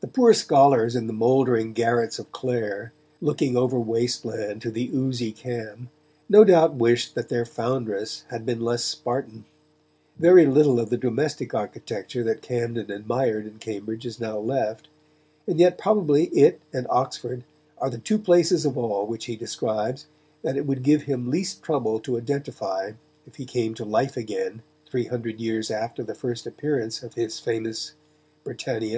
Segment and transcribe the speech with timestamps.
[0.00, 2.92] The poor scholars in the mouldering garrets of Clare,
[3.22, 5.88] looking over waste land to the oozy Cam,
[6.28, 9.46] no doubt wished that their foundress had been less Spartan.
[10.18, 14.88] Very little of the domestic architecture that Camden admired in Cambridge is now left;
[15.46, 17.42] and yet probably it and Oxford
[17.78, 20.04] are the two places of all which he describes
[20.42, 22.92] that it would give him least trouble to identify
[23.26, 27.40] if he came to life again three hundred years after the first appearance of his
[27.40, 27.94] famous
[28.44, 28.94] Britannia.